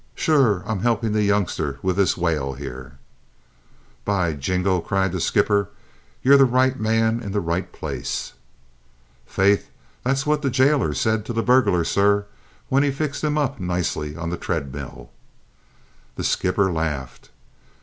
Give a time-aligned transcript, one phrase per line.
[0.15, 2.97] Sure, I'm helping the youngster with this whale here."
[4.03, 5.69] "By jingo!" cried the skipper,
[6.23, 8.33] "you're the right man in the right place!"
[9.27, 9.69] "Faith,
[10.03, 12.25] that's what the gaolor s'id to the burghlor, sor,
[12.67, 15.11] when he fixed him up noicely on the treadmill!"
[16.15, 17.29] The skipper laughed.